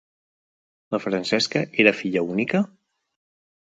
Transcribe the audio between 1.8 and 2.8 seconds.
era filla única?